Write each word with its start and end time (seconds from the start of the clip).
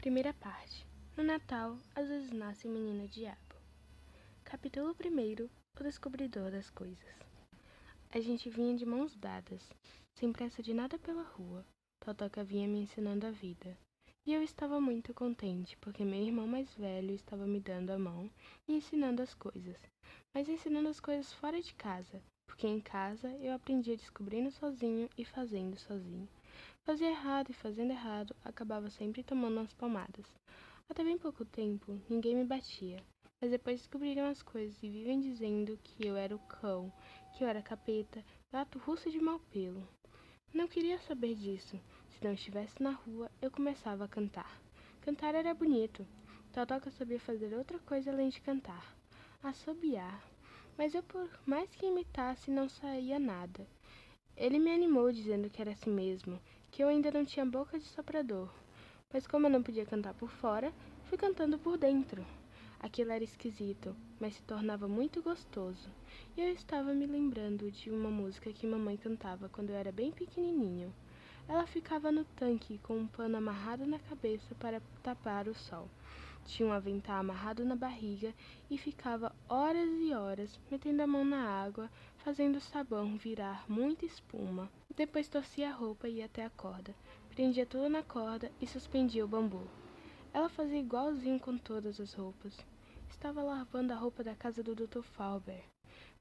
Primeira 0.00 0.32
parte. 0.32 0.86
No 1.14 1.22
Natal, 1.22 1.76
às 1.94 2.08
vezes 2.08 2.30
nasce 2.30 2.66
o 2.66 2.70
menino 2.70 3.06
diabo. 3.06 3.54
Capítulo 4.42 4.96
1 4.98 5.44
O 5.78 5.82
descobridor 5.82 6.50
das 6.50 6.70
coisas. 6.70 7.14
A 8.10 8.18
gente 8.18 8.48
vinha 8.48 8.74
de 8.74 8.86
mãos 8.86 9.14
dadas, 9.14 9.62
sem 10.18 10.32
pressa 10.32 10.62
de 10.62 10.72
nada 10.72 10.98
pela 10.98 11.22
rua. 11.22 11.66
Totoca 12.02 12.42
vinha 12.42 12.66
me 12.66 12.80
ensinando 12.80 13.26
a 13.26 13.30
vida. 13.30 13.76
E 14.26 14.32
eu 14.32 14.42
estava 14.42 14.80
muito 14.80 15.12
contente, 15.12 15.76
porque 15.76 16.02
meu 16.02 16.22
irmão 16.22 16.46
mais 16.46 16.72
velho 16.72 17.14
estava 17.14 17.46
me 17.46 17.60
dando 17.60 17.90
a 17.90 17.98
mão 17.98 18.30
e 18.66 18.76
ensinando 18.76 19.20
as 19.20 19.34
coisas. 19.34 19.76
Mas 20.34 20.48
ensinando 20.48 20.88
as 20.88 20.98
coisas 20.98 21.30
fora 21.30 21.60
de 21.60 21.74
casa, 21.74 22.22
porque 22.48 22.66
em 22.66 22.80
casa 22.80 23.28
eu 23.36 23.52
aprendia 23.52 23.98
descobrindo 23.98 24.50
sozinho 24.50 25.10
e 25.18 25.26
fazendo 25.26 25.78
sozinho. 25.78 26.26
Fazia 26.84 27.10
errado 27.10 27.50
e 27.50 27.54
fazendo 27.54 27.92
errado, 27.92 28.34
acabava 28.42 28.88
sempre 28.90 29.22
tomando 29.22 29.58
umas 29.58 29.72
palmadas. 29.74 30.26
Até 30.88 31.04
bem 31.04 31.18
pouco 31.18 31.44
tempo, 31.44 32.00
ninguém 32.08 32.34
me 32.34 32.44
batia. 32.44 32.96
Mas 33.40 33.50
depois 33.50 33.80
descobriram 33.80 34.26
as 34.26 34.42
coisas 34.42 34.82
e 34.82 34.88
vivem 34.88 35.20
dizendo 35.20 35.78
que 35.82 36.06
eu 36.06 36.16
era 36.16 36.34
o 36.34 36.38
cão, 36.40 36.92
que 37.32 37.44
eu 37.44 37.48
era 37.48 37.62
capeta, 37.62 38.24
gato 38.50 38.78
russo 38.78 39.10
de 39.10 39.20
mau 39.20 39.38
pelo. 39.50 39.86
Não 40.52 40.66
queria 40.66 40.98
saber 41.00 41.34
disso. 41.34 41.78
Se 42.08 42.24
não 42.24 42.32
estivesse 42.32 42.82
na 42.82 42.90
rua, 42.90 43.30
eu 43.40 43.50
começava 43.50 44.04
a 44.04 44.08
cantar. 44.08 44.60
Cantar 45.02 45.34
era 45.34 45.54
bonito. 45.54 46.06
Totoca 46.52 46.90
sabia 46.90 47.20
fazer 47.20 47.54
outra 47.54 47.78
coisa 47.80 48.10
além 48.10 48.30
de 48.30 48.40
cantar. 48.40 48.96
Assobiar. 49.42 50.22
Mas 50.76 50.94
eu, 50.94 51.02
por 51.02 51.30
mais 51.46 51.70
que 51.76 51.86
imitasse, 51.86 52.50
não 52.50 52.68
saía 52.68 53.18
nada. 53.18 53.66
Ele 54.36 54.58
me 54.58 54.70
animou 54.70 55.12
dizendo 55.12 55.48
que 55.50 55.60
era 55.60 55.70
assim 55.72 55.90
mesmo, 55.90 56.40
que 56.80 56.84
eu 56.84 56.88
ainda 56.88 57.10
não 57.10 57.26
tinha 57.26 57.44
boca 57.44 57.78
de 57.78 57.84
soprador. 57.84 58.48
Mas 59.12 59.26
como 59.26 59.44
eu 59.44 59.50
não 59.50 59.62
podia 59.62 59.84
cantar 59.84 60.14
por 60.14 60.30
fora, 60.30 60.72
fui 61.04 61.18
cantando 61.18 61.58
por 61.58 61.76
dentro. 61.76 62.24
Aquilo 62.80 63.12
era 63.12 63.22
esquisito, 63.22 63.94
mas 64.18 64.36
se 64.36 64.42
tornava 64.44 64.88
muito 64.88 65.20
gostoso. 65.20 65.90
E 66.34 66.40
eu 66.40 66.48
estava 66.48 66.94
me 66.94 67.04
lembrando 67.04 67.70
de 67.70 67.90
uma 67.90 68.08
música 68.08 68.50
que 68.50 68.66
mamãe 68.66 68.96
cantava 68.96 69.46
quando 69.50 69.68
eu 69.68 69.76
era 69.76 69.92
bem 69.92 70.10
pequenininho. 70.10 70.90
Ela 71.46 71.66
ficava 71.66 72.10
no 72.10 72.24
tanque 72.24 72.78
com 72.78 72.96
um 72.96 73.06
pano 73.06 73.36
amarrado 73.36 73.84
na 73.84 73.98
cabeça 73.98 74.54
para 74.54 74.80
tapar 75.02 75.48
o 75.48 75.54
sol. 75.54 75.86
Tinha 76.46 76.66
um 76.66 76.72
avental 76.72 77.18
amarrado 77.18 77.62
na 77.62 77.76
barriga 77.76 78.32
e 78.70 78.78
ficava 78.78 79.36
horas 79.46 79.90
e 80.00 80.14
horas 80.14 80.58
metendo 80.70 81.02
a 81.02 81.06
mão 81.06 81.26
na 81.26 81.44
água, 81.46 81.90
fazendo 82.24 82.56
o 82.56 82.60
sabão 82.60 83.16
virar 83.16 83.64
muita 83.68 84.04
espuma. 84.04 84.70
Depois 84.94 85.28
torcia 85.28 85.70
a 85.70 85.72
roupa 85.72 86.08
e 86.08 86.16
ia 86.16 86.26
até 86.26 86.44
a 86.44 86.50
corda, 86.50 86.94
prendia 87.30 87.64
tudo 87.64 87.88
na 87.88 88.02
corda 88.02 88.50
e 88.60 88.66
suspendia 88.66 89.24
o 89.24 89.28
bambu. 89.28 89.66
Ela 90.32 90.48
fazia 90.48 90.78
igualzinho 90.78 91.40
com 91.40 91.56
todas 91.56 92.00
as 92.00 92.12
roupas. 92.12 92.56
Estava 93.08 93.42
lavando 93.42 93.92
a 93.92 93.96
roupa 93.96 94.22
da 94.22 94.34
casa 94.34 94.62
do 94.62 94.74
Dr. 94.74 95.02
Falber 95.02 95.64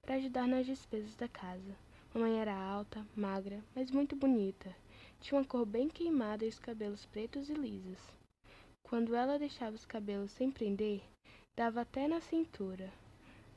para 0.02 0.16
ajudar 0.16 0.48
nas 0.48 0.66
despesas 0.66 1.16
da 1.16 1.28
casa. 1.28 1.76
Mamãe 2.14 2.40
era 2.40 2.56
alta, 2.56 3.06
magra, 3.16 3.64
mas 3.76 3.92
muito 3.92 4.16
bonita. 4.16 4.76
Tinha 5.20 5.40
uma 5.40 5.46
cor 5.46 5.66
bem 5.66 5.90
queimada 5.90 6.46
e 6.46 6.50
os 6.50 6.58
cabelos 6.58 7.06
pretos 7.06 7.50
e 7.50 7.54
lisos. 7.54 8.00
Quando 8.82 9.14
ela 9.14 9.38
deixava 9.38 9.76
os 9.76 9.86
cabelos 9.86 10.32
sem 10.32 10.50
prender, 10.50 11.04
dava 11.56 11.82
até 11.82 12.08
na 12.08 12.20
cintura. 12.22 12.92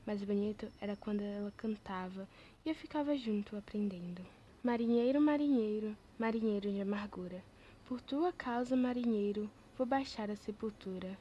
Mais 0.05 0.21
bonito 0.25 0.67
era 0.81 0.97
quando 0.97 1.21
ela 1.21 1.53
cantava 1.57 2.29
e 2.65 2.69
eu 2.69 2.75
ficava 2.75 3.17
junto 3.17 3.57
aprendendo. 3.57 4.21
Marinheiro, 4.61 5.21
marinheiro, 5.21 5.97
marinheiro 6.19 6.73
de 6.73 6.81
amargura, 6.81 7.41
por 7.85 8.01
tua 8.01 8.33
causa, 8.33 8.75
marinheiro, 8.75 9.49
vou 9.79 9.87
baixar 9.87 10.29
a 10.29 10.35
sepultura. 10.35 11.17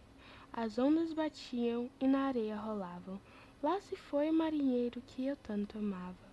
As 0.52 0.80
ondas 0.80 1.14
batiam 1.14 1.90
e 2.00 2.08
na 2.08 2.26
areia 2.26 2.56
rolavam. 2.56 3.22
Lá 3.62 3.80
se 3.82 3.96
foi 3.96 4.32
o 4.32 4.34
marinheiro 4.34 5.00
que 5.06 5.28
eu 5.28 5.36
tanto 5.36 5.78
amava. 5.78 6.32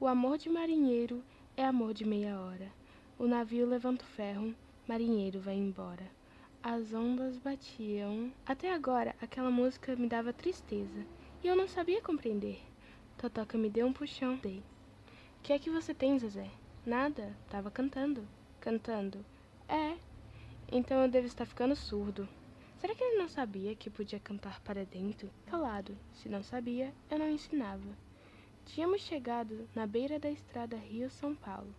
O 0.00 0.08
amor 0.08 0.36
de 0.36 0.50
marinheiro 0.50 1.22
é 1.56 1.64
amor 1.64 1.94
de 1.94 2.04
meia 2.04 2.40
hora. 2.40 2.72
O 3.16 3.28
navio 3.28 3.66
levanta 3.66 4.04
o 4.04 4.08
ferro, 4.08 4.52
marinheiro 4.88 5.38
vai 5.38 5.54
embora. 5.54 6.10
As 6.60 6.92
ondas 6.92 7.38
batiam. 7.38 8.32
Até 8.44 8.74
agora, 8.74 9.14
aquela 9.22 9.50
música 9.50 9.94
me 9.94 10.08
dava 10.08 10.32
tristeza 10.32 11.06
e 11.44 11.46
eu 11.46 11.54
não 11.54 11.68
sabia 11.68 12.00
compreender. 12.00 12.60
Totoca 13.18 13.58
me 13.58 13.68
deu 13.68 13.86
um 13.86 13.92
puxão. 13.92 14.36
Dei. 14.38 14.62
Que 15.42 15.52
é 15.52 15.58
que 15.58 15.68
você 15.68 15.92
tem, 15.92 16.18
Zezé? 16.18 16.50
Nada. 16.86 17.36
Tava 17.50 17.70
cantando. 17.70 18.26
Cantando. 18.58 19.22
É. 19.68 19.96
Então 20.72 21.02
eu 21.02 21.08
devo 21.08 21.26
estar 21.26 21.44
ficando 21.44 21.76
surdo. 21.76 22.26
Será 22.80 22.94
que 22.94 23.04
ele 23.04 23.18
não 23.18 23.28
sabia 23.28 23.76
que 23.76 23.90
podia 23.90 24.18
cantar 24.18 24.58
para 24.60 24.86
dentro? 24.86 25.30
Calado. 25.44 25.94
Se 26.14 26.28
não 26.28 26.42
sabia, 26.42 26.92
eu 27.10 27.18
não 27.18 27.28
ensinava. 27.30 27.96
Tínhamos 28.64 29.02
chegado 29.02 29.68
na 29.74 29.86
beira 29.86 30.18
da 30.18 30.30
estrada 30.30 30.76
Rio-São 30.76 31.34
Paulo. 31.34 31.74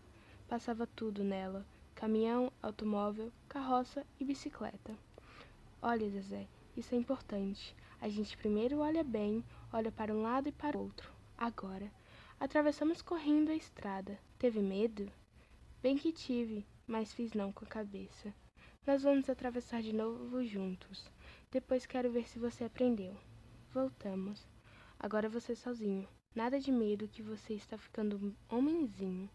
Passava 0.47 0.85
tudo 0.85 1.23
nela 1.23 1.65
caminhão, 1.95 2.51
automóvel, 2.61 3.31
carroça 3.47 4.05
e 4.19 4.25
bicicleta. 4.25 4.93
Olha, 5.81 6.09
Zezé, 6.09 6.45
isso 6.75 6.93
é 6.93 6.97
importante. 6.97 7.75
A 8.01 8.09
gente 8.09 8.37
primeiro 8.37 8.79
olha 8.79 9.03
bem, 9.03 9.43
olha 9.71 9.91
para 9.91 10.13
um 10.13 10.21
lado 10.21 10.49
e 10.49 10.51
para 10.51 10.77
o 10.77 10.81
outro. 10.81 11.11
Agora, 11.37 11.91
atravessamos 12.39 13.01
correndo 13.01 13.49
a 13.51 13.55
estrada. 13.55 14.19
Teve 14.37 14.61
medo? 14.61 15.11
Bem 15.81 15.97
que 15.97 16.11
tive, 16.11 16.65
mas 16.87 17.13
fiz 17.13 17.33
não 17.33 17.51
com 17.51 17.65
a 17.65 17.67
cabeça. 17.67 18.33
Nós 18.85 19.03
vamos 19.03 19.29
atravessar 19.29 19.81
de 19.81 19.93
novo 19.93 20.43
juntos. 20.45 21.09
Depois 21.51 21.85
quero 21.85 22.11
ver 22.11 22.27
se 22.27 22.37
você 22.37 22.63
aprendeu. 22.63 23.15
Voltamos. 23.71 24.47
Agora 24.99 25.27
você 25.27 25.55
sozinho. 25.55 26.07
Nada 26.35 26.59
de 26.59 26.71
medo 26.71 27.07
que 27.07 27.21
você 27.21 27.53
está 27.53 27.77
ficando 27.77 28.35
homenzinho. 28.49 29.29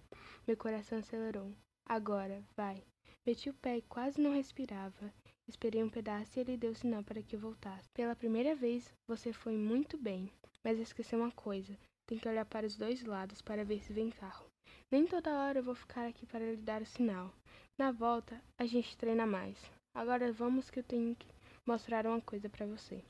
Meu 0.47 0.57
coração 0.57 0.99
acelerou. 0.99 1.53
Agora, 1.87 2.45
vai. 2.57 2.83
Meti 3.27 3.51
o 3.51 3.55
pé 3.55 3.79
e 3.79 3.83
quase 3.83 4.21
não 4.21 4.35
respirava. 4.35 5.13
Esperei 5.51 5.83
um 5.83 5.89
pedaço 5.89 6.39
e 6.39 6.43
ele 6.43 6.57
deu 6.57 6.73
sinal 6.73 7.03
para 7.03 7.21
que 7.21 7.35
eu 7.35 7.41
voltasse. 7.41 7.89
Pela 7.93 8.15
primeira 8.15 8.55
vez, 8.55 8.95
você 9.05 9.33
foi 9.33 9.57
muito 9.57 9.99
bem. 9.99 10.31
Mas 10.63 10.79
esqueceu 10.79 11.19
uma 11.19 11.33
coisa. 11.33 11.77
Tem 12.07 12.19
que 12.19 12.29
olhar 12.29 12.45
para 12.45 12.65
os 12.65 12.77
dois 12.77 13.03
lados 13.03 13.43
para 13.43 13.65
ver 13.65 13.83
se 13.83 13.93
vem 13.93 14.11
carro. 14.11 14.47
Nem 14.93 15.09
toda 15.09 15.37
hora 15.41 15.59
eu 15.59 15.65
vou 15.65 15.75
ficar 15.75 16.07
aqui 16.07 16.25
para 16.25 16.53
lhe 16.53 16.63
dar 16.63 16.81
o 16.81 16.87
sinal. 16.87 17.35
Na 17.77 17.91
volta, 17.91 18.41
a 18.57 18.65
gente 18.65 18.97
treina 18.97 19.27
mais. 19.27 19.59
Agora 19.93 20.33
vamos 20.33 20.71
que 20.71 20.79
eu 20.79 20.85
tenho 20.85 21.17
que 21.17 21.27
mostrar 21.67 22.07
uma 22.07 22.21
coisa 22.21 22.49
para 22.49 22.65
você. 22.65 23.03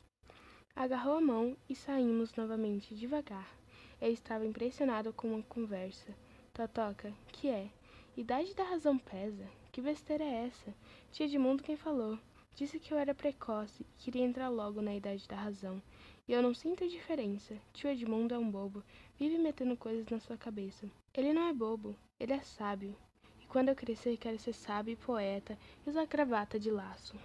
Agarrou 0.74 1.18
a 1.18 1.20
mão 1.20 1.54
e 1.68 1.76
saímos 1.76 2.34
novamente 2.36 2.94
devagar. 2.94 3.54
Eu 4.00 4.10
estava 4.10 4.46
impressionado 4.46 5.12
com 5.12 5.34
uma 5.34 5.42
conversa. 5.42 6.16
Totoca, 6.54 7.12
que 7.32 7.50
é? 7.50 7.70
Idade 8.16 8.54
da 8.54 8.64
razão 8.64 8.96
pesa? 8.96 9.46
Que 9.70 9.82
besteira 9.82 10.24
é 10.24 10.46
essa? 10.46 10.74
Tia 11.12 11.26
Edmundo 11.26 11.62
quem 11.62 11.76
falou. 11.76 12.18
Disse 12.54 12.78
que 12.78 12.92
eu 12.92 12.98
era 12.98 13.14
precoce 13.14 13.82
e 13.82 14.02
queria 14.02 14.24
entrar 14.24 14.48
logo 14.48 14.82
na 14.82 14.94
idade 14.94 15.26
da 15.26 15.36
razão. 15.36 15.82
E 16.28 16.32
eu 16.32 16.42
não 16.42 16.54
sinto 16.54 16.88
diferença. 16.88 17.56
Tio 17.72 17.90
Edmundo 17.90 18.34
é 18.34 18.38
um 18.38 18.50
bobo. 18.50 18.84
Vive 19.18 19.38
metendo 19.38 19.76
coisas 19.76 20.06
na 20.08 20.20
sua 20.20 20.36
cabeça. 20.36 20.88
Ele 21.14 21.32
não 21.32 21.48
é 21.48 21.52
bobo. 21.52 21.96
Ele 22.18 22.32
é 22.32 22.40
sábio. 22.40 22.94
E 23.40 23.46
quando 23.46 23.68
eu 23.68 23.74
crescer, 23.74 24.16
quero 24.16 24.38
ser 24.38 24.52
sábio 24.52 24.92
e 24.92 24.96
poeta 24.96 25.58
e 25.84 25.90
usar 25.90 26.06
gravata 26.06 26.58
de 26.58 26.70
laço. 26.70 27.16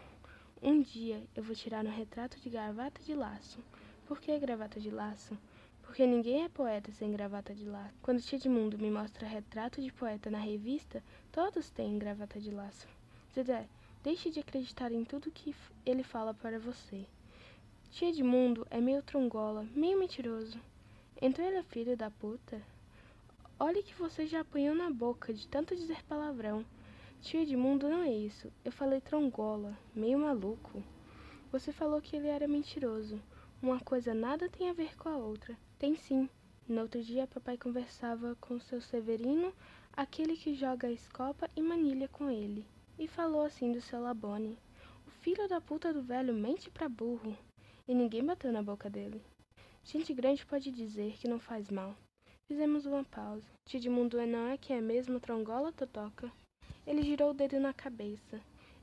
Um 0.61 0.81
dia 0.81 1.21
eu 1.35 1.43
vou 1.43 1.55
tirar 1.55 1.85
um 1.85 1.95
retrato 1.95 2.39
de 2.39 2.49
gravata 2.49 3.01
de 3.03 3.13
laço. 3.13 3.59
Por 4.07 4.19
que 4.19 4.39
gravata 4.39 4.79
de 4.79 4.89
laço? 4.89 5.37
Porque 5.83 6.05
ninguém 6.07 6.43
é 6.43 6.49
poeta 6.49 6.91
sem 6.91 7.11
gravata 7.11 7.53
de 7.53 7.65
laço. 7.65 7.93
Quando 8.01 8.21
Tia 8.21 8.39
de 8.39 8.49
me 8.49 8.89
mostra 8.89 9.27
retrato 9.27 9.81
de 9.81 9.93
poeta 9.93 10.29
na 10.29 10.39
revista, 10.39 11.03
todos 11.31 11.69
têm 11.69 11.99
gravata 11.99 12.39
de 12.39 12.49
laço. 12.51 12.87
Zezé, 13.33 13.67
deixe 14.05 14.29
de 14.29 14.39
acreditar 14.39 14.91
em 14.91 15.03
tudo 15.03 15.31
que 15.31 15.55
ele 15.83 16.03
fala 16.03 16.31
para 16.31 16.59
você. 16.59 17.07
Tia 17.89 18.13
de 18.13 18.21
Mundo 18.21 18.67
é 18.69 18.79
meio 18.79 19.01
trongola, 19.01 19.65
meio 19.73 19.97
mentiroso. 19.97 20.59
Então 21.19 21.43
ele 21.43 21.57
é 21.57 21.63
filho 21.63 21.97
da 21.97 22.11
puta? 22.11 22.61
Olhe 23.59 23.81
que 23.81 23.95
você 23.95 24.27
já 24.27 24.41
apanhou 24.41 24.75
na 24.75 24.91
boca 24.91 25.33
de 25.33 25.47
tanto 25.47 25.75
dizer 25.75 26.03
palavrão. 26.03 26.63
Tio 27.19 27.41
Edmundo 27.41 27.89
não 27.89 28.03
é 28.03 28.13
isso. 28.13 28.53
Eu 28.63 28.71
falei 28.71 29.01
trongola, 29.01 29.75
meio 29.95 30.19
maluco. 30.19 30.83
Você 31.51 31.71
falou 31.71 31.99
que 31.99 32.15
ele 32.15 32.27
era 32.27 32.47
mentiroso. 32.47 33.19
Uma 33.59 33.79
coisa 33.79 34.13
nada 34.13 34.47
tem 34.47 34.69
a 34.69 34.73
ver 34.73 34.95
com 34.97 35.09
a 35.09 35.17
outra. 35.17 35.57
Tem 35.79 35.95
sim. 35.95 36.29
No 36.69 36.81
outro 36.81 37.01
dia, 37.01 37.25
papai 37.25 37.57
conversava 37.57 38.37
com 38.39 38.59
seu 38.59 38.79
Severino, 38.79 39.51
aquele 39.93 40.37
que 40.37 40.53
joga 40.53 40.91
escopa 40.91 41.49
e 41.55 41.61
manilha 41.63 42.07
com 42.07 42.29
ele, 42.29 42.67
e 42.97 43.07
falou 43.07 43.41
assim 43.41 43.71
do 43.71 43.81
seu 43.81 44.01
Labone. 44.01 44.57
O 45.05 45.11
filho 45.11 45.47
da 45.47 45.59
puta 45.59 45.93
do 45.93 46.01
velho 46.01 46.33
mente 46.33 46.69
pra 46.69 46.87
burro. 46.87 47.37
E 47.87 47.93
ninguém 47.93 48.25
bateu 48.25 48.51
na 48.51 48.63
boca 48.63 48.89
dele. 48.89 49.21
Gente 49.83 50.13
grande 50.13 50.45
pode 50.45 50.71
dizer 50.71 51.13
que 51.17 51.27
não 51.27 51.39
faz 51.39 51.69
mal. 51.69 51.95
Fizemos 52.47 52.85
uma 52.85 53.03
pausa. 53.03 53.47
Tidmundo 53.67 54.17
não 54.25 54.47
é 54.47 54.57
que 54.57 54.73
é 54.73 54.81
mesmo 54.81 55.19
trongola, 55.19 55.71
Totoca? 55.71 56.31
Ele 56.87 57.03
girou 57.03 57.31
o 57.31 57.33
dedo 57.33 57.59
na 57.59 57.73
cabeça. 57.73 58.39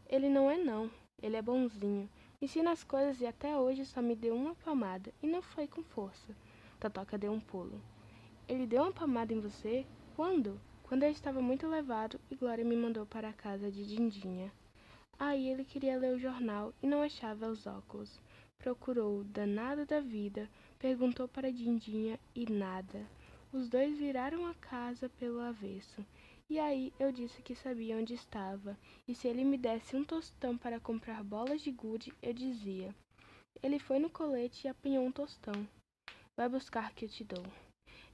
Ele 0.09 0.29
não 0.29 0.51
é 0.51 0.57
não. 0.57 0.91
ele 1.23 1.37
é 1.37 1.43
bonzinho. 1.43 2.09
Ensina 2.41 2.73
as 2.73 2.83
coisas 2.83 3.21
e 3.21 3.27
até 3.27 3.57
hoje 3.57 3.87
só 3.87 4.03
me 4.03 4.17
deu 4.17 4.35
uma 4.35 4.55
palmada 4.57 5.13
e 5.23 5.27
não 5.27 5.41
foi 5.41 5.69
com 5.69 5.83
força. 5.83 6.35
Totoca 6.81 7.17
deu 7.17 7.33
um 7.33 7.41
pulo. 7.41 7.81
Ele 8.49 8.67
deu 8.67 8.83
uma 8.83 8.93
palmada 8.93 9.33
em 9.33 9.41
você? 9.41 9.87
Quando? 10.17 10.61
Quando 10.93 11.05
eu 11.05 11.11
estava 11.11 11.41
muito 11.41 11.67
levado 11.67 12.21
e 12.31 12.35
Glória 12.35 12.63
me 12.63 12.77
mandou 12.77 13.07
para 13.07 13.31
a 13.31 13.33
casa 13.33 13.73
de 13.73 13.83
Dindinha. 13.87 14.53
Aí 15.19 15.49
ele 15.49 15.65
queria 15.65 15.97
ler 15.97 16.15
o 16.15 16.19
jornal 16.19 16.75
e 16.83 16.87
não 16.87 17.01
achava 17.01 17.49
os 17.49 17.67
óculos. 17.67 18.21
Procurou 18.59 19.21
o 19.21 19.25
danado 19.25 19.87
da 19.87 20.01
vida, 20.01 20.51
perguntou 20.79 21.27
para 21.27 21.51
Dindinha 21.51 22.21
e 22.35 22.45
nada. 22.45 23.07
Os 23.51 23.71
dois 23.71 23.97
viraram 23.97 24.47
a 24.47 24.53
casa 24.57 25.09
pelo 25.09 25.41
avesso. 25.41 26.05
E 26.51 26.59
aí 26.59 26.93
eu 27.01 27.11
disse 27.11 27.41
que 27.41 27.55
sabia 27.55 27.97
onde 27.97 28.13
estava, 28.13 28.77
e 29.09 29.15
se 29.15 29.27
ele 29.27 29.45
me 29.45 29.57
desse 29.57 29.97
um 29.97 30.05
tostão 30.05 30.59
para 30.59 30.79
comprar 30.79 31.25
bolas 31.25 31.63
de 31.63 31.71
gude, 31.71 32.13
eu 32.21 32.35
dizia. 32.35 32.95
Ele 33.63 33.79
foi 33.79 33.99
no 33.99 34.11
colete 34.11 34.67
e 34.67 34.69
apanhou 34.69 35.07
um 35.07 35.11
tostão. 35.11 35.67
Vai 36.37 36.51
buscar 36.51 36.93
que 36.93 37.07
eu 37.07 37.09
te 37.09 37.25
dou. 37.25 37.47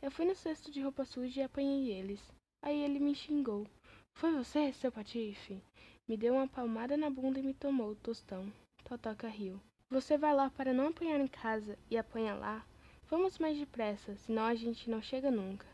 Eu 0.00 0.12
fui 0.12 0.24
no 0.24 0.36
cesto 0.36 0.70
de 0.70 0.80
roupa 0.80 1.04
suja 1.04 1.40
e 1.40 1.42
apanhei 1.42 1.90
eles. 1.90 2.37
Aí 2.60 2.80
ele 2.82 2.98
me 2.98 3.14
xingou. 3.14 3.66
Foi 4.12 4.32
você, 4.32 4.72
seu 4.72 4.90
patife? 4.90 5.62
Me 6.08 6.16
deu 6.16 6.34
uma 6.34 6.48
palmada 6.48 6.96
na 6.96 7.08
bunda 7.08 7.38
e 7.38 7.42
me 7.42 7.54
tomou 7.54 7.90
o 7.90 7.96
tostão. 7.96 8.52
Totoca 8.84 9.28
riu. 9.28 9.60
Você 9.90 10.18
vai 10.18 10.34
lá 10.34 10.50
para 10.50 10.72
não 10.72 10.88
apanhar 10.88 11.20
em 11.20 11.28
casa 11.28 11.78
e 11.90 11.96
apanha 11.96 12.34
lá? 12.34 12.66
Vamos 13.08 13.38
mais 13.38 13.58
depressa, 13.58 14.16
senão 14.16 14.44
a 14.44 14.54
gente 14.54 14.90
não 14.90 15.00
chega 15.00 15.30
nunca. 15.30 15.66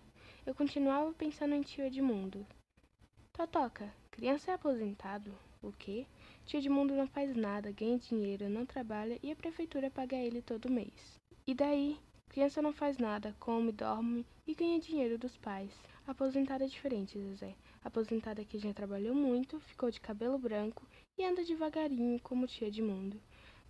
Eu 0.47 0.55
continuava 0.55 1.13
pensando 1.15 1.55
em 1.55 1.63
tio 1.63 1.85
Edmundo. 1.85 2.47
Totoca, 3.33 3.93
criança 4.11 4.51
é 4.51 4.55
aposentado. 4.55 5.33
O 5.63 5.73
quê? 5.73 6.07
Tio 6.45 6.59
Edmundo 6.59 6.95
não 6.95 7.09
faz 7.09 7.35
nada, 7.35 7.73
ganha 7.73 7.99
dinheiro, 7.99 8.49
não 8.51 8.67
trabalha 8.67 9.19
e 9.23 9.33
a 9.33 9.37
prefeitura 9.37 9.91
paga 9.91 10.17
ele 10.17 10.43
todo 10.43 10.71
mês. 10.71 11.19
E 11.47 11.55
daí? 11.55 11.99
Criança 12.29 12.61
não 12.61 12.73
faz 12.73 12.99
nada, 12.99 13.35
come, 13.41 13.73
dorme 13.73 14.27
e 14.47 14.55
ganha 14.55 14.79
dinheiro 14.79 15.17
dos 15.17 15.37
pais. 15.37 15.73
Aposentada 16.07 16.65
é 16.65 16.69
diferente, 16.69 17.19
Zezé. 17.19 17.57
Aposentada 17.83 18.45
que 18.45 18.59
já 18.59 18.75
trabalhou 18.75 19.15
muito, 19.15 19.59
ficou 19.61 19.91
de 19.91 19.99
cabelo 19.99 20.39
branco 20.39 20.87
e 21.17 21.25
anda 21.25 21.43
devagarinho 21.43 22.21
como 22.21 22.47
tia 22.47 22.69
Edmundo. 22.69 23.19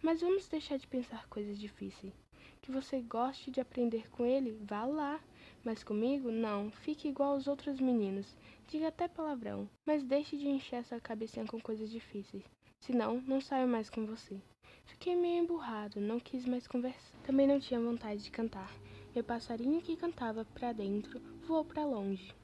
Mas 0.03 0.21
vamos 0.21 0.49
deixar 0.49 0.77
de 0.77 0.87
pensar 0.89 1.29
coisas 1.29 1.57
difíceis. 1.57 2.13
Que 2.61 2.73
você 2.73 3.01
goste 3.01 3.53
de 3.53 3.61
aprender 3.61 4.11
com 4.11 4.27
ele, 4.27 4.59
vá 4.63 4.85
lá. 4.85 5.21
Mas 5.65 5.85
comigo, 5.85 6.33
não. 6.33 6.73
Fique 6.73 7.07
igual 7.07 7.35
aos 7.35 7.47
outros 7.47 7.79
meninos. 7.79 8.37
Diga 8.67 8.89
até 8.89 9.07
palavrão. 9.07 9.71
Mas 9.87 10.03
deixe 10.03 10.37
de 10.37 10.49
encher 10.49 10.81
essa 10.81 11.01
cabecinha 11.01 11.47
com 11.47 11.61
coisas 11.61 11.89
difíceis. 11.89 12.43
Senão, 12.81 13.23
não 13.29 13.41
saio 13.41 13.69
mais 13.69 13.89
com 13.89 14.05
você. 14.05 14.41
Fiquei 14.87 15.15
meio 15.15 15.45
emburrado, 15.45 16.01
não 16.01 16.19
quis 16.19 16.45
mais 16.45 16.67
conversar. 16.67 17.17
Também 17.25 17.47
não 17.47 17.61
tinha 17.61 17.81
vontade 17.81 18.25
de 18.25 18.31
cantar. 18.33 18.75
Meu 19.15 19.23
passarinho 19.23 19.81
que 19.81 19.97
cantava 19.97 20.45
para 20.45 20.73
dentro 20.73 21.23
voou 21.45 21.63
para 21.63 21.85
longe. 21.85 22.35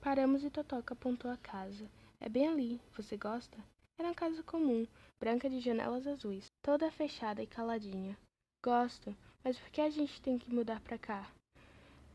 Paramos 0.00 0.42
e 0.42 0.50
Totoca 0.50 0.92
apontou 0.92 1.30
a 1.30 1.36
casa. 1.36 1.88
É 2.20 2.28
bem 2.28 2.48
ali. 2.48 2.80
Você 2.96 3.16
gosta? 3.16 3.56
Era 3.96 4.08
uma 4.08 4.14
casa 4.14 4.42
comum, 4.42 4.84
branca 5.20 5.48
de 5.48 5.60
janelas 5.60 6.08
azuis, 6.08 6.46
toda 6.60 6.90
fechada 6.90 7.40
e 7.40 7.46
caladinha. 7.46 8.18
Gosto, 8.62 9.16
mas 9.44 9.56
por 9.56 9.70
que 9.70 9.80
a 9.80 9.90
gente 9.90 10.20
tem 10.20 10.38
que 10.38 10.52
mudar 10.52 10.80
para 10.80 10.98
cá? 10.98 11.30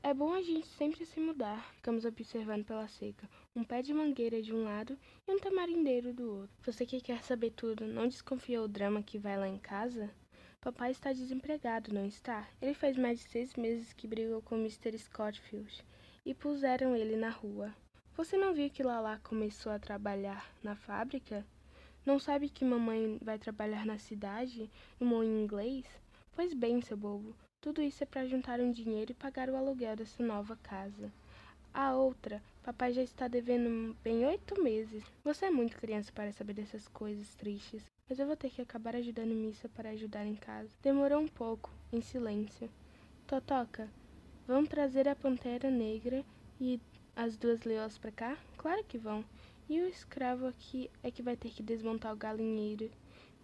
É 0.02 0.14
bom 0.14 0.34
a 0.34 0.42
gente 0.42 0.68
sempre 0.68 1.06
se 1.06 1.18
mudar. 1.18 1.74
Ficamos 1.76 2.04
observando 2.04 2.66
pela 2.66 2.90
seca, 2.90 3.30
um 3.56 3.64
pé 3.64 3.82
de 3.82 3.94
mangueira 3.94 4.42
de 4.42 4.54
um 4.54 4.66
lado 4.66 5.00
e 5.26 5.32
um 5.32 5.40
tamarindeiro 5.40 6.14
do 6.14 6.30
outro. 6.30 6.56
Você 6.66 6.86
que 6.86 7.00
quer 7.00 7.24
saber 7.24 7.52
tudo, 7.52 7.88
não 7.88 8.10
desconfia 8.10 8.62
o 8.62 8.68
drama 8.68 9.02
que 9.02 9.18
vai 9.18 9.38
lá 9.38 9.48
em 9.48 9.58
casa? 9.58 10.14
Papai 10.60 10.92
está 10.92 11.14
desempregado, 11.14 11.94
não 11.94 12.06
está? 12.06 12.50
Ele 12.62 12.74
faz 12.74 12.98
mais 12.98 13.20
de 13.20 13.30
seis 13.30 13.54
meses 13.56 13.94
que 13.94 14.08
brigou 14.08 14.42
com 14.42 14.56
Mr. 14.56 14.98
Scottfield 14.98 15.86
e 16.26 16.34
puseram 16.34 16.96
ele 16.96 17.16
na 17.16 17.30
rua. 17.30 17.74
Você 18.16 18.38
não 18.38 18.54
viu 18.54 18.70
que 18.70 18.84
Lala 18.84 19.20
começou 19.24 19.72
a 19.72 19.80
trabalhar 19.80 20.50
na 20.64 20.76
fábrica? 20.76 21.46
Não 22.06 22.20
sabe 22.20 22.50
que 22.50 22.64
mamãe 22.64 23.18
vai 23.22 23.40
trabalhar 23.40 23.86
na 23.86 23.98
cidade, 23.98 24.70
no 25.00 25.08
moinho 25.08 25.42
inglês? 25.42 25.86
Pois 26.36 26.54
bem, 26.54 26.82
seu 26.82 26.98
bobo, 26.98 27.36
tudo 27.62 27.82
isso 27.82 28.04
é 28.04 28.06
para 28.06 28.26
juntar 28.26 28.60
um 28.60 28.72
dinheiro 28.72 29.12
e 29.12 29.16
pagar 29.16 29.50
o 29.50 29.56
aluguel 29.56 29.96
dessa 29.96 30.22
nova 30.22 30.56
casa. 30.58 31.12
A 31.74 31.96
outra, 31.96 32.42
papai 32.62 32.94
já 32.94 33.02
está 33.02 33.28
devendo 33.28 33.96
bem 34.04 34.26
oito 34.26 34.62
meses. 34.62 35.04
Você 35.24 35.46
é 35.46 35.50
muito 35.50 35.78
criança 35.78 36.12
para 36.12 36.32
saber 36.32 36.54
dessas 36.54 36.88
coisas 36.88 37.34
tristes, 37.36 37.84
mas 38.08 38.20
eu 38.20 38.28
vou 38.28 38.36
ter 38.36 38.52
que 38.52 38.62
acabar 38.62 38.96
ajudando 38.96 39.34
Missa 39.34 39.68
para 39.70 39.90
ajudar 39.90 40.26
em 40.26 40.36
casa. 40.36 40.70
Demorou 40.84 41.20
um 41.20 41.28
pouco, 41.28 41.72
em 41.92 42.02
silêncio. 42.02 42.70
Totoca, 43.26 43.90
vão 44.48 44.66
trazer 44.66 45.08
a 45.08 45.16
pantera 45.16 45.72
negra 45.72 46.24
e 46.60 46.80
as 47.16 47.38
duas 47.38 47.64
leões 47.64 47.98
para 47.98 48.12
cá? 48.12 48.38
Claro 48.58 48.84
que 48.84 48.98
vão. 48.98 49.24
E 49.70 49.80
o 49.82 49.88
escravo 49.88 50.46
aqui 50.48 50.90
é 51.02 51.10
que 51.10 51.24
vai 51.24 51.38
ter 51.38 51.50
que 51.50 51.64
desmontar 51.64 52.14
o 52.14 52.18
galinheiro. 52.18 52.92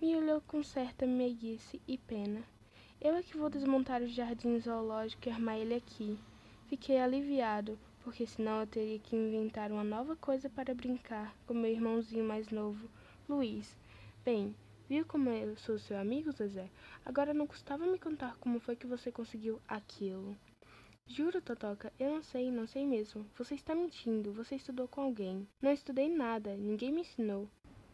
Me 0.01 0.15
olhou 0.15 0.41
com 0.41 0.61
certa 0.63 1.05
meiguice 1.05 1.81
e 1.87 1.97
pena. 1.97 2.43
Eu 3.01 3.15
é 3.15 3.23
que 3.23 3.37
vou 3.37 3.49
desmontar 3.49 4.01
o 4.01 4.07
jardim 4.07 4.59
zoológico 4.59 5.27
e 5.27 5.31
armar 5.31 5.57
ele 5.57 5.73
aqui. 5.73 6.19
Fiquei 6.67 6.99
aliviado, 6.99 7.79
porque 8.03 8.27
senão 8.27 8.59
eu 8.59 8.67
teria 8.67 8.99
que 8.99 9.15
inventar 9.15 9.71
uma 9.71 9.83
nova 9.83 10.15
coisa 10.17 10.49
para 10.49 10.75
brincar 10.75 11.33
com 11.47 11.53
meu 11.53 11.71
irmãozinho 11.71 12.25
mais 12.25 12.49
novo, 12.49 12.89
Luiz. 13.27 13.77
Bem, 14.25 14.53
viu 14.89 15.05
como 15.05 15.29
eu 15.29 15.55
sou 15.55 15.79
seu 15.79 15.97
amigo, 15.97 16.31
Zezé? 16.31 16.69
Agora 17.05 17.33
não 17.33 17.47
custava 17.47 17.85
me 17.85 17.97
contar 17.97 18.35
como 18.37 18.59
foi 18.59 18.75
que 18.75 18.85
você 18.85 19.11
conseguiu 19.11 19.61
aquilo. 19.67 20.35
Juro, 21.11 21.41
Totoca, 21.41 21.91
eu 21.99 22.11
não 22.11 22.21
sei, 22.21 22.51
não 22.51 22.67
sei 22.67 22.85
mesmo. 22.85 23.25
Você 23.35 23.55
está 23.55 23.73
mentindo, 23.73 24.31
você 24.31 24.55
estudou 24.55 24.87
com 24.87 25.01
alguém. 25.01 25.47
Não 25.59 25.71
estudei 25.71 26.07
nada, 26.07 26.55
ninguém 26.55 26.91
me 26.91 27.01
ensinou. 27.01 27.49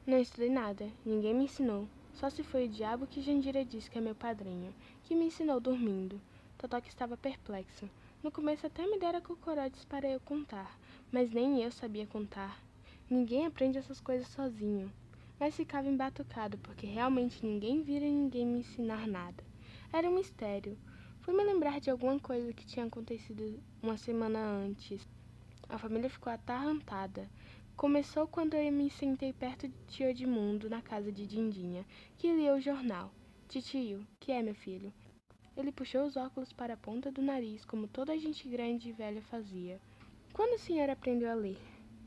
Não 0.06 0.20
estudei 0.20 0.50
nada, 0.50 0.92
ninguém 1.06 1.34
me 1.34 1.46
ensinou. 1.46 1.88
Só 2.14 2.30
se 2.30 2.44
foi 2.44 2.66
o 2.66 2.70
diabo 2.70 3.08
que 3.08 3.22
Jandira 3.22 3.64
disse 3.64 3.90
que 3.90 3.98
é 3.98 4.02
meu 4.02 4.14
padrinho, 4.14 4.76
que 5.06 5.16
me 5.16 5.28
ensinou 5.28 5.62
dormindo. 5.62 6.20
Totoque 6.58 6.90
estava 6.90 7.16
perplexo. 7.16 7.90
No 8.22 8.30
começo 8.30 8.68
até 8.68 8.86
me 8.86 9.00
dera 9.00 9.22
cocorotes 9.22 9.86
para 9.86 10.10
eu 10.10 10.20
contar, 10.20 10.78
mas 11.10 11.32
nem 11.32 11.64
eu 11.64 11.72
sabia 11.72 12.06
contar. 12.06 12.62
Ninguém 13.10 13.46
aprende 13.46 13.78
essas 13.78 14.02
coisas 14.02 14.28
sozinho. 14.28 14.92
Mas 15.40 15.56
ficava 15.56 15.88
embatucado, 15.88 16.58
porque 16.58 16.86
realmente 16.86 17.46
ninguém 17.46 17.82
vira 17.82 18.06
ninguém 18.06 18.46
me 18.46 18.60
ensinar 18.60 19.08
nada. 19.08 19.42
Era 19.94 20.10
um 20.10 20.16
mistério. 20.16 20.78
Fui 21.26 21.34
me 21.34 21.44
lembrar 21.44 21.82
de 21.82 21.90
alguma 21.90 22.20
coisa 22.20 22.54
que 22.54 22.68
tinha 22.68 22.86
acontecido 22.86 23.60
uma 23.82 23.98
semana 23.98 24.38
antes. 24.40 25.10
A 25.68 25.76
família 25.76 26.08
ficou 26.08 26.32
atarrantada. 26.32 27.28
Começou 27.76 28.28
quando 28.28 28.54
eu 28.54 28.72
me 28.72 28.92
sentei 28.92 29.34
perto 29.34 29.68
de 29.68 29.74
tio 29.88 30.08
Edmundo 30.08 30.70
na 30.70 30.84
casa 30.84 31.12
de 31.12 31.26
Dindinha, 31.26 31.84
que 32.16 32.32
lia 32.32 32.54
o 32.54 32.62
jornal. 32.62 33.12
Titio, 33.48 34.06
que 34.20 34.32
é, 34.32 34.44
meu 34.44 34.54
filho? 34.54 34.94
Ele 35.58 35.72
puxou 35.72 36.06
os 36.06 36.16
óculos 36.16 36.54
para 36.54 36.76
a 36.76 36.78
ponta 36.78 37.12
do 37.12 37.24
nariz, 37.24 37.66
como 37.66 37.88
toda 37.88 38.16
gente 38.20 38.48
grande 38.48 38.90
e 38.90 38.94
velha 38.94 39.24
fazia. 39.24 39.82
Quando 40.32 40.58
o 40.58 40.60
senhor 40.60 40.92
aprendeu 40.92 41.32
a 41.32 41.34
ler? 41.34 41.58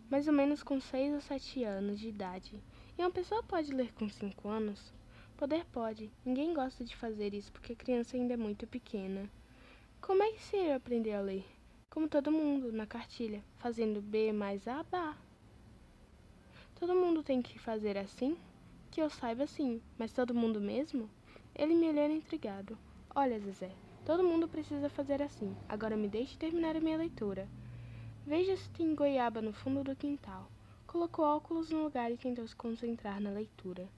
Mais 0.08 0.28
ou 0.28 0.32
menos 0.32 0.62
com 0.62 0.80
seis 0.80 1.12
ou 1.12 1.20
sete 1.20 1.64
anos 1.64 1.98
de 1.98 2.08
idade. 2.08 2.62
E 2.96 3.02
uma 3.02 3.10
pessoa 3.10 3.42
pode 3.42 3.74
ler 3.74 3.92
com 3.94 4.08
cinco 4.08 4.48
anos? 4.48 4.92
Poder 5.38 5.64
pode. 5.66 6.10
Ninguém 6.24 6.52
gosta 6.52 6.84
de 6.84 6.96
fazer 6.96 7.32
isso 7.32 7.52
porque 7.52 7.72
a 7.72 7.76
criança 7.76 8.16
ainda 8.16 8.34
é 8.34 8.36
muito 8.36 8.66
pequena. 8.66 9.30
Como 10.00 10.20
é 10.20 10.32
que 10.32 10.38
o 10.38 10.42
senhor 10.42 10.74
aprendeu 10.74 11.16
a 11.16 11.20
ler? 11.20 11.44
Como 11.88 12.08
todo 12.08 12.32
mundo, 12.32 12.72
na 12.72 12.88
cartilha, 12.88 13.40
fazendo 13.56 14.02
B 14.02 14.32
mais 14.32 14.66
A, 14.66 14.82
Bá. 14.82 15.16
Todo 16.74 16.92
mundo 16.92 17.22
tem 17.22 17.40
que 17.40 17.56
fazer 17.56 17.96
assim? 17.96 18.36
Que 18.90 19.00
eu 19.00 19.08
saiba 19.08 19.46
sim, 19.46 19.80
mas 19.96 20.12
todo 20.12 20.34
mundo 20.34 20.60
mesmo? 20.60 21.08
Ele 21.54 21.76
me 21.76 21.88
olhou 21.88 22.10
intrigado. 22.10 22.76
Olha, 23.14 23.38
Zezé, 23.38 23.70
todo 24.04 24.24
mundo 24.24 24.48
precisa 24.48 24.88
fazer 24.88 25.22
assim. 25.22 25.56
Agora 25.68 25.96
me 25.96 26.08
deixe 26.08 26.36
terminar 26.36 26.74
a 26.74 26.80
minha 26.80 26.98
leitura. 26.98 27.48
Veja 28.26 28.56
se 28.56 28.68
tem 28.70 28.92
goiaba 28.92 29.40
no 29.40 29.52
fundo 29.52 29.84
do 29.84 29.94
quintal. 29.94 30.50
Colocou 30.84 31.24
óculos 31.24 31.70
no 31.70 31.84
lugar 31.84 32.10
e 32.10 32.16
tentou 32.16 32.44
se 32.44 32.56
concentrar 32.56 33.20
na 33.20 33.30
leitura. 33.30 33.88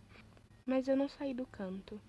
Mas 0.71 0.87
eu 0.87 0.97
não 0.97 1.09
saí 1.09 1.35
do 1.35 1.45
canto. 1.47 2.01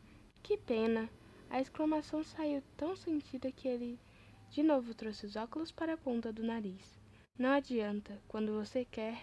Que 0.44 0.56
pena! 0.56 1.10
A 1.50 1.60
exclamação 1.60 2.24
saiu 2.24 2.62
tão 2.78 2.96
sentida 2.96 3.52
que 3.52 3.68
ele 3.68 4.00
de 4.52 4.62
novo 4.62 4.94
trouxe 4.94 5.26
os 5.26 5.36
óculos 5.36 5.72
para 5.72 5.96
a 5.96 5.98
ponta 5.98 6.32
do 6.32 6.44
nariz. 6.44 7.02
Não 7.40 7.50
adianta, 7.50 8.22
quando 8.28 8.54
você 8.54 8.86
quer, 8.86 9.20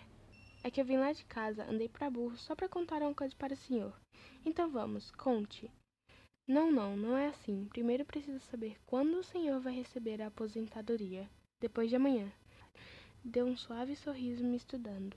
é 0.64 0.72
que 0.72 0.80
eu 0.80 0.84
vim 0.84 0.96
lá 0.96 1.12
de 1.12 1.24
casa, 1.24 1.64
andei 1.70 1.88
para 1.88 2.10
burro 2.10 2.36
só 2.36 2.56
para 2.56 2.68
contar 2.68 3.00
uma 3.00 3.14
coisa 3.14 3.32
para 3.36 3.54
o 3.54 3.56
senhor. 3.56 3.94
Então 4.44 4.68
vamos, 4.68 5.12
conte. 5.12 5.70
Não, 6.44 6.72
não, 6.72 6.96
não 6.96 7.16
é 7.16 7.28
assim. 7.28 7.66
Primeiro 7.66 8.04
preciso 8.04 8.40
saber 8.40 8.76
quando 8.86 9.20
o 9.20 9.22
senhor 9.22 9.60
vai 9.60 9.72
receber 9.72 10.20
a 10.20 10.26
aposentadoria. 10.26 11.30
Depois 11.60 11.88
de 11.88 11.94
amanhã. 11.94 12.28
Deu 13.24 13.46
um 13.46 13.56
suave 13.56 13.94
sorriso 13.94 14.42
me 14.42 14.56
estudando. 14.56 15.16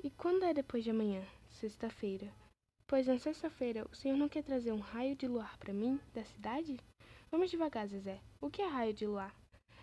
E 0.00 0.12
quando 0.12 0.44
é 0.44 0.54
depois 0.54 0.84
de 0.84 0.90
amanhã? 0.90 1.26
Sexta-feira. 1.48 2.32
Pois 2.92 3.06
na 3.06 3.18
sexta-feira 3.18 3.86
o 3.90 3.96
senhor 3.96 4.18
não 4.18 4.28
quer 4.28 4.42
trazer 4.42 4.70
um 4.70 4.78
raio 4.78 5.16
de 5.16 5.26
luar 5.26 5.56
para 5.56 5.72
mim, 5.72 5.98
da 6.12 6.22
cidade? 6.26 6.78
Vamos 7.30 7.50
devagar, 7.50 7.86
Zezé. 7.86 8.20
O 8.38 8.50
que 8.50 8.60
é 8.60 8.66
raio 8.66 8.92
de 8.92 9.06
luar? 9.06 9.34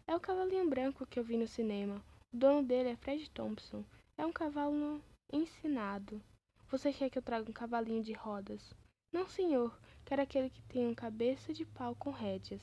É 0.06 0.16
o 0.16 0.20
cavalinho 0.20 0.70
branco 0.70 1.08
que 1.08 1.18
eu 1.18 1.24
vi 1.24 1.36
no 1.36 1.48
cinema. 1.48 2.06
O 2.32 2.38
dono 2.38 2.62
dele 2.62 2.90
é 2.90 2.96
Fred 2.96 3.28
Thompson. 3.32 3.84
É 4.16 4.24
um 4.24 4.32
cavalo 4.32 5.02
ensinado. 5.34 6.22
Você 6.70 6.94
quer 6.94 7.10
que 7.10 7.18
eu 7.18 7.24
traga 7.24 7.50
um 7.50 7.52
cavalinho 7.52 8.04
de 8.04 8.14
rodas? 8.14 8.76
Não, 9.12 9.28
senhor. 9.28 9.76
Quero 10.06 10.22
aquele 10.22 10.52
que 10.52 10.62
tem 10.62 10.86
uma 10.86 10.94
cabeça 10.94 11.52
de 11.52 11.66
pau 11.66 11.96
com 11.96 12.12
rédeas, 12.12 12.62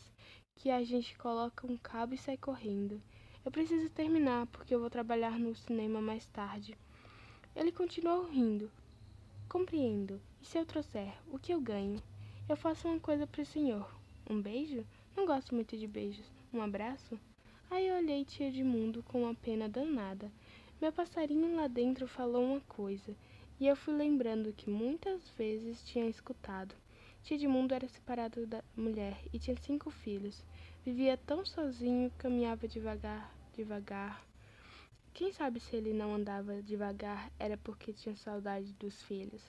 que 0.54 0.70
a 0.70 0.84
gente 0.84 1.18
coloca 1.18 1.66
um 1.66 1.76
cabo 1.76 2.14
e 2.14 2.18
sai 2.18 2.36
correndo. 2.36 3.02
Eu 3.44 3.50
preciso 3.50 3.90
terminar, 3.90 4.46
porque 4.46 4.72
eu 4.72 4.78
vou 4.78 4.90
trabalhar 4.90 5.40
no 5.40 5.56
cinema 5.56 6.00
mais 6.00 6.24
tarde. 6.26 6.78
Ele 7.52 7.72
continuou 7.72 8.28
rindo. 8.28 8.70
Compreendo. 9.48 10.20
E 10.46 10.48
se 10.48 10.58
eu 10.58 10.64
trouxer, 10.64 11.12
o 11.32 11.40
que 11.40 11.52
eu 11.52 11.60
ganho? 11.60 12.00
Eu 12.48 12.56
faço 12.56 12.86
uma 12.86 13.00
coisa 13.00 13.26
para 13.26 13.42
o 13.42 13.44
senhor. 13.44 13.92
Um 14.30 14.40
beijo? 14.40 14.86
Não 15.16 15.26
gosto 15.26 15.52
muito 15.52 15.76
de 15.76 15.88
beijos. 15.88 16.24
Um 16.52 16.62
abraço? 16.62 17.18
Aí 17.68 17.88
eu 17.88 17.96
olhei 17.96 18.24
tia 18.24 18.52
de 18.52 18.62
mundo 18.62 19.02
com 19.02 19.24
uma 19.24 19.34
pena 19.34 19.68
danada. 19.68 20.30
Meu 20.80 20.92
passarinho 20.92 21.56
lá 21.56 21.66
dentro 21.66 22.06
falou 22.06 22.44
uma 22.44 22.60
coisa, 22.60 23.12
e 23.58 23.66
eu 23.66 23.74
fui 23.74 23.92
lembrando 23.92 24.52
que 24.52 24.70
muitas 24.70 25.28
vezes 25.30 25.84
tinha 25.84 26.08
escutado. 26.08 26.76
Tia 27.24 27.36
de 27.36 27.48
mundo 27.48 27.72
era 27.74 27.88
separado 27.88 28.46
da 28.46 28.62
mulher 28.76 29.18
e 29.32 29.40
tinha 29.40 29.56
cinco 29.56 29.90
filhos. 29.90 30.44
Vivia 30.84 31.16
tão 31.16 31.44
sozinho, 31.44 32.08
caminhava 32.16 32.68
devagar, 32.68 33.34
devagar. 33.52 34.24
Quem 35.12 35.32
sabe 35.32 35.58
se 35.58 35.74
ele 35.74 35.92
não 35.92 36.14
andava 36.14 36.62
devagar 36.62 37.32
era 37.36 37.56
porque 37.56 37.92
tinha 37.92 38.14
saudade 38.14 38.72
dos 38.74 39.02
filhos. 39.02 39.42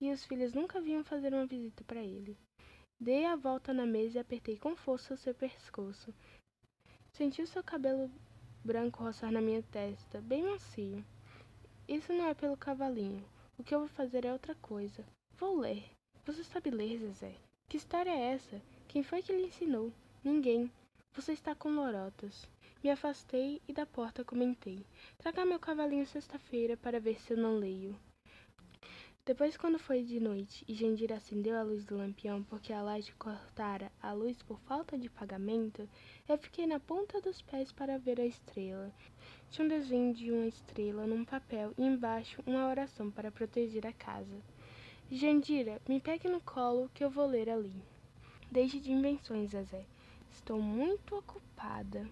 E 0.00 0.10
os 0.10 0.24
filhos 0.24 0.52
nunca 0.52 0.80
vinham 0.80 1.04
fazer 1.04 1.32
uma 1.32 1.46
visita 1.46 1.82
para 1.84 2.02
ele. 2.02 2.36
Dei 3.00 3.24
a 3.24 3.36
volta 3.36 3.72
na 3.72 3.86
mesa 3.86 4.18
e 4.18 4.20
apertei 4.20 4.56
com 4.56 4.76
força 4.76 5.14
o 5.14 5.16
seu 5.16 5.34
pescoço. 5.34 6.14
Senti 7.12 7.42
o 7.42 7.46
seu 7.46 7.62
cabelo 7.62 8.10
branco 8.64 9.04
roçar 9.04 9.30
na 9.30 9.40
minha 9.40 9.62
testa, 9.62 10.20
bem 10.20 10.42
macio. 10.42 11.04
Isso 11.86 12.12
não 12.12 12.26
é 12.26 12.34
pelo 12.34 12.56
cavalinho. 12.56 13.24
O 13.58 13.62
que 13.62 13.74
eu 13.74 13.80
vou 13.80 13.88
fazer 13.88 14.24
é 14.24 14.32
outra 14.32 14.54
coisa. 14.54 15.04
Vou 15.36 15.60
ler. 15.60 15.84
Você 16.24 16.42
sabe 16.42 16.70
ler, 16.70 16.98
Zezé? 16.98 17.34
Que 17.68 17.76
história 17.76 18.10
é 18.10 18.32
essa? 18.32 18.60
Quem 18.88 19.02
foi 19.02 19.22
que 19.22 19.32
lhe 19.32 19.46
ensinou? 19.46 19.92
Ninguém. 20.22 20.72
Você 21.12 21.32
está 21.32 21.54
com 21.54 21.68
lorotas. 21.74 22.48
Me 22.82 22.90
afastei 22.90 23.60
e 23.68 23.72
da 23.72 23.84
porta 23.84 24.24
comentei. 24.24 24.84
Traga 25.18 25.44
meu 25.44 25.58
cavalinho 25.58 26.06
sexta-feira 26.06 26.76
para 26.76 26.98
ver 26.98 27.20
se 27.20 27.34
eu 27.34 27.36
não 27.36 27.58
leio. 27.58 27.94
Depois, 29.26 29.56
quando 29.56 29.78
foi 29.78 30.02
de 30.02 30.20
noite 30.20 30.66
e 30.68 30.74
Jandira 30.74 31.16
acendeu 31.16 31.56
a 31.56 31.62
luz 31.62 31.82
do 31.86 31.96
lampião 31.96 32.42
porque 32.42 32.74
a 32.74 32.82
laje 32.82 33.10
cortara 33.12 33.90
a 34.02 34.12
luz 34.12 34.42
por 34.42 34.60
falta 34.60 34.98
de 34.98 35.08
pagamento, 35.08 35.88
eu 36.28 36.36
fiquei 36.36 36.66
na 36.66 36.78
ponta 36.78 37.22
dos 37.22 37.40
pés 37.40 37.72
para 37.72 37.98
ver 37.98 38.20
a 38.20 38.26
estrela. 38.26 38.92
Tinha 39.50 39.64
um 39.64 39.68
desenho 39.68 40.12
de 40.12 40.30
uma 40.30 40.46
estrela 40.46 41.06
num 41.06 41.24
papel 41.24 41.72
e 41.78 41.82
embaixo 41.82 42.42
uma 42.44 42.68
oração 42.68 43.10
para 43.10 43.32
proteger 43.32 43.86
a 43.86 43.94
casa. 43.94 44.42
Jandira, 45.10 45.80
me 45.88 45.98
pegue 46.00 46.28
no 46.28 46.42
colo 46.42 46.90
que 46.92 47.02
eu 47.02 47.08
vou 47.08 47.26
ler 47.26 47.48
ali. 47.48 47.82
Deixe 48.52 48.78
de 48.78 48.92
invenções, 48.92 49.52
Zezé. 49.52 49.86
Estou 50.30 50.60
muito 50.60 51.16
ocupada. 51.16 52.06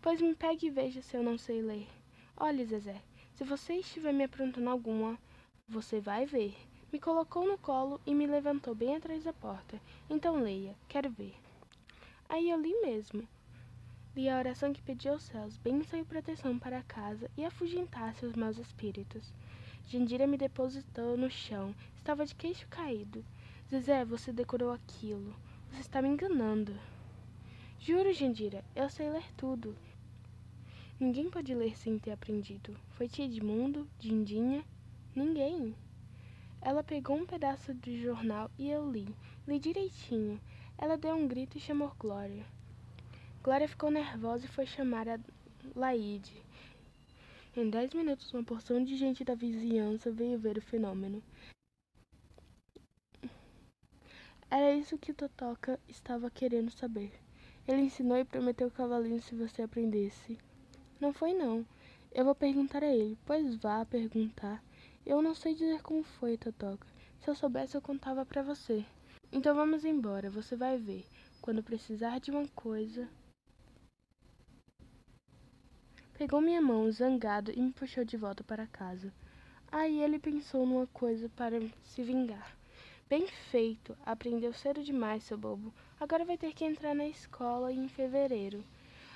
Pois 0.00 0.18
me 0.18 0.34
pegue 0.34 0.68
e 0.68 0.70
veja 0.70 1.02
se 1.02 1.14
eu 1.14 1.22
não 1.22 1.36
sei 1.36 1.60
ler. 1.60 1.86
Olhe, 2.38 2.64
Zezé, 2.64 3.02
se 3.34 3.44
você 3.44 3.74
estiver 3.74 4.14
me 4.14 4.24
aprontando 4.24 4.70
alguma, 4.70 5.18
você 5.68 6.00
vai 6.00 6.24
ver. 6.24 6.54
Me 6.92 7.00
colocou 7.00 7.46
no 7.46 7.58
colo 7.58 8.00
e 8.06 8.14
me 8.14 8.26
levantou 8.26 8.74
bem 8.74 8.94
atrás 8.94 9.24
da 9.24 9.32
porta. 9.32 9.80
Então 10.08 10.40
leia, 10.40 10.76
quero 10.88 11.10
ver. 11.10 11.34
Aí 12.28 12.48
eu 12.48 12.60
li 12.60 12.72
mesmo. 12.80 13.26
Li 14.14 14.28
a 14.28 14.38
oração 14.38 14.72
que 14.72 14.80
pediu 14.80 15.12
aos 15.12 15.24
céus, 15.24 15.56
bênção 15.56 15.98
e 15.98 16.04
proteção 16.04 16.58
para 16.58 16.78
a 16.78 16.82
casa 16.84 17.30
e 17.36 17.44
afugentasse 17.44 18.24
os 18.24 18.34
maus 18.34 18.58
espíritos. 18.58 19.32
Jandira 19.88 20.26
me 20.26 20.38
depositou 20.38 21.16
no 21.16 21.28
chão. 21.28 21.74
Estava 21.98 22.24
de 22.24 22.34
queixo 22.34 22.66
caído. 22.68 23.24
Zezé, 23.68 24.04
você 24.04 24.32
decorou 24.32 24.70
aquilo. 24.70 25.34
Você 25.70 25.80
está 25.80 26.00
me 26.00 26.08
enganando. 26.08 26.72
Juro, 27.80 28.12
Jandira, 28.12 28.64
eu 28.74 28.88
sei 28.88 29.10
ler 29.10 29.26
tudo. 29.36 29.76
Ninguém 30.98 31.28
pode 31.28 31.54
ler 31.54 31.76
sem 31.76 31.98
ter 31.98 32.12
aprendido. 32.12 32.74
Foi 32.90 33.06
tia 33.06 33.26
Edmundo, 33.26 33.86
Dindinha, 33.98 34.64
Ninguém. 35.16 35.74
Ela 36.60 36.84
pegou 36.84 37.16
um 37.16 37.24
pedaço 37.24 37.72
de 37.72 38.02
jornal 38.02 38.50
e 38.58 38.70
eu 38.70 38.90
li. 38.90 39.16
Li 39.48 39.58
direitinho. 39.58 40.38
Ela 40.76 40.98
deu 40.98 41.16
um 41.16 41.26
grito 41.26 41.56
e 41.56 41.60
chamou 41.60 41.90
Glória. 41.98 42.44
Glória 43.42 43.66
ficou 43.66 43.90
nervosa 43.90 44.44
e 44.44 44.48
foi 44.48 44.66
chamar 44.66 45.08
a 45.08 45.18
Laide. 45.74 46.44
Em 47.56 47.70
dez 47.70 47.94
minutos, 47.94 48.30
uma 48.34 48.44
porção 48.44 48.84
de 48.84 48.94
gente 48.94 49.24
da 49.24 49.34
vizinhança 49.34 50.12
veio 50.12 50.38
ver 50.38 50.58
o 50.58 50.60
fenômeno. 50.60 51.22
Era 54.50 54.74
isso 54.74 54.98
que 54.98 55.14
Totoca 55.14 55.80
estava 55.88 56.30
querendo 56.30 56.70
saber. 56.70 57.10
Ele 57.66 57.80
ensinou 57.80 58.18
e 58.18 58.24
prometeu 58.26 58.68
o 58.68 58.70
cavalinho 58.70 59.22
se 59.22 59.34
você 59.34 59.62
aprendesse. 59.62 60.36
Não 61.00 61.14
foi 61.14 61.32
não. 61.32 61.66
Eu 62.12 62.26
vou 62.26 62.34
perguntar 62.34 62.84
a 62.84 62.94
ele. 62.94 63.16
Pois 63.24 63.56
vá 63.56 63.82
perguntar. 63.86 64.62
Eu 65.06 65.22
não 65.22 65.36
sei 65.36 65.54
dizer 65.54 65.82
como 65.82 66.02
foi, 66.02 66.36
Totoca. 66.36 66.84
Se 67.20 67.30
eu 67.30 67.34
soubesse, 67.36 67.76
eu 67.76 67.80
contava 67.80 68.26
para 68.26 68.42
você. 68.42 68.84
Então 69.30 69.54
vamos 69.54 69.84
embora, 69.84 70.28
você 70.28 70.56
vai 70.56 70.76
ver. 70.76 71.06
Quando 71.40 71.62
precisar 71.62 72.18
de 72.18 72.32
uma 72.32 72.48
coisa. 72.48 73.08
Pegou 76.18 76.40
minha 76.40 76.60
mão, 76.60 76.90
zangado, 76.90 77.52
e 77.52 77.60
me 77.60 77.72
puxou 77.72 78.04
de 78.04 78.16
volta 78.16 78.42
para 78.42 78.66
casa. 78.66 79.12
Aí 79.70 80.02
ele 80.02 80.18
pensou 80.18 80.66
numa 80.66 80.88
coisa 80.88 81.28
para 81.28 81.60
se 81.84 82.02
vingar. 82.02 82.56
Bem 83.08 83.28
feito, 83.28 83.96
aprendeu 84.04 84.52
cedo 84.52 84.82
demais, 84.82 85.22
seu 85.22 85.38
bobo. 85.38 85.72
Agora 86.00 86.24
vai 86.24 86.36
ter 86.36 86.52
que 86.52 86.64
entrar 86.64 86.96
na 86.96 87.06
escola 87.06 87.72
em 87.72 87.86
fevereiro. 87.86 88.64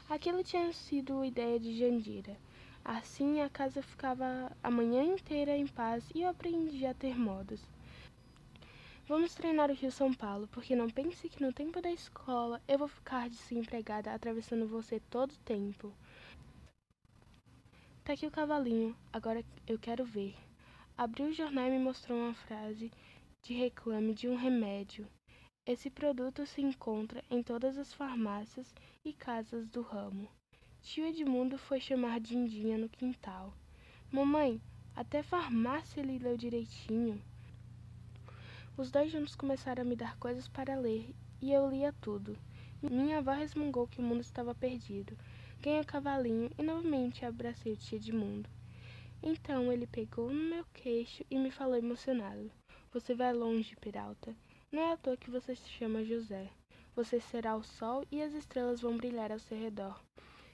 Aquilo 0.08 0.44
tinha 0.44 0.72
sido 0.72 1.24
ideia 1.24 1.58
de 1.58 1.76
Jandira. 1.76 2.36
Assim 2.84 3.40
a 3.40 3.48
casa 3.48 3.82
ficava 3.82 4.50
a 4.62 4.70
manhã 4.70 5.02
inteira 5.02 5.56
em 5.56 5.66
paz 5.66 6.04
e 6.14 6.22
eu 6.22 6.28
aprendi 6.28 6.86
a 6.86 6.94
ter 6.94 7.16
modos. 7.18 7.60
Vamos 9.06 9.34
treinar 9.34 9.70
o 9.70 9.74
Rio 9.74 9.90
São 9.90 10.14
Paulo, 10.14 10.48
porque 10.48 10.76
não 10.76 10.88
pense 10.88 11.28
que 11.28 11.42
no 11.42 11.52
tempo 11.52 11.82
da 11.82 11.90
escola 11.90 12.62
eu 12.68 12.78
vou 12.78 12.88
ficar 12.88 13.28
desempregada 13.28 14.12
atravessando 14.12 14.66
você 14.66 15.00
todo 15.10 15.32
o 15.32 15.38
tempo. 15.38 15.92
Tá 18.04 18.14
aqui 18.14 18.26
o 18.26 18.30
cavalinho, 18.30 18.96
agora 19.12 19.44
eu 19.66 19.78
quero 19.78 20.04
ver. 20.04 20.36
Abriu 20.96 21.26
o 21.26 21.32
jornal 21.32 21.66
e 21.66 21.70
me 21.70 21.78
mostrou 21.78 22.18
uma 22.18 22.34
frase 22.34 22.90
de 23.42 23.54
reclame 23.54 24.14
de 24.14 24.28
um 24.28 24.36
remédio. 24.36 25.06
Esse 25.66 25.90
produto 25.90 26.46
se 26.46 26.60
encontra 26.60 27.22
em 27.30 27.42
todas 27.42 27.76
as 27.78 27.92
farmácias 27.92 28.74
e 29.04 29.12
casas 29.12 29.68
do 29.68 29.82
ramo. 29.82 30.28
Tio 30.82 31.06
Edmundo 31.06 31.58
foi 31.58 31.78
chamar 31.78 32.18
Dindinha 32.18 32.78
no 32.78 32.88
quintal. 32.88 33.54
Mamãe, 34.10 34.60
até 34.96 35.22
farmácia 35.22 36.00
ele 36.00 36.18
leu 36.18 36.38
direitinho. 36.38 37.22
Os 38.78 38.90
dois 38.90 39.12
juntos 39.12 39.36
começaram 39.36 39.82
a 39.82 39.84
me 39.84 39.94
dar 39.94 40.16
coisas 40.16 40.48
para 40.48 40.80
ler, 40.80 41.14
e 41.40 41.52
eu 41.52 41.68
lia 41.68 41.92
tudo. 42.00 42.36
Minha 42.82 43.18
avó 43.18 43.32
resmungou 43.32 43.86
que 43.86 44.00
o 44.00 44.02
mundo 44.02 44.22
estava 44.22 44.54
perdido. 44.54 45.16
Ganhei 45.60 45.82
o 45.82 45.86
cavalinho 45.86 46.50
e 46.58 46.62
novamente 46.62 47.26
abracei 47.26 47.74
o 47.74 47.76
tio 47.76 47.96
Edmundo. 47.96 48.48
Então 49.22 49.70
ele 49.70 49.86
pegou 49.86 50.32
no 50.32 50.48
meu 50.48 50.64
queixo 50.72 51.22
e 51.30 51.38
me 51.38 51.50
falou 51.50 51.76
emocionado. 51.76 52.50
Você 52.90 53.14
vai 53.14 53.34
longe, 53.34 53.76
Peralta. 53.76 54.34
Não 54.72 54.82
é 54.82 54.92
à 54.92 54.96
toa 54.96 55.16
que 55.16 55.30
você 55.30 55.54
se 55.54 55.68
chama 55.68 56.02
José. 56.02 56.50
Você 56.96 57.20
será 57.20 57.54
o 57.54 57.62
sol 57.62 58.02
e 58.10 58.22
as 58.22 58.32
estrelas 58.32 58.80
vão 58.80 58.96
brilhar 58.96 59.30
ao 59.30 59.38
seu 59.38 59.58
redor. 59.58 60.02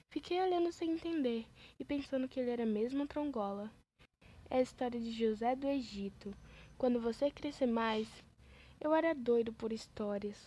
Fiquei 0.09 0.41
olhando 0.41 0.71
sem 0.71 0.91
entender 0.91 1.45
e 1.79 1.83
pensando 1.83 2.27
que 2.27 2.39
ele 2.39 2.49
era 2.49 2.65
mesmo 2.65 3.05
trongola. 3.05 3.71
É 4.49 4.57
a 4.57 4.61
história 4.61 4.99
de 4.99 5.11
José 5.11 5.55
do 5.55 5.67
Egito. 5.67 6.33
Quando 6.77 7.01
você 7.01 7.29
crescer 7.29 7.67
mais, 7.67 8.07
eu 8.79 8.93
era 8.93 9.13
doido 9.13 9.51
por 9.51 9.73
histórias. 9.73 10.45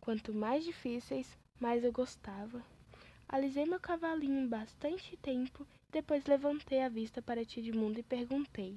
Quanto 0.00 0.32
mais 0.32 0.64
difíceis, 0.64 1.36
mais 1.60 1.84
eu 1.84 1.92
gostava. 1.92 2.64
Alisei 3.28 3.66
meu 3.66 3.78
cavalinho 3.78 4.48
bastante 4.48 5.16
tempo, 5.18 5.66
depois 5.90 6.24
levantei 6.26 6.80
a 6.80 6.88
vista 6.88 7.20
para 7.20 7.44
Tidmundo 7.44 8.00
e 8.00 8.02
perguntei: 8.02 8.74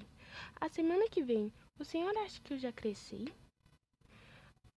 A 0.60 0.68
semana 0.68 1.08
que 1.08 1.22
vem, 1.22 1.52
o 1.78 1.84
senhor 1.84 2.16
acha 2.18 2.40
que 2.42 2.54
eu 2.54 2.58
já 2.58 2.72
cresci? 2.72 3.24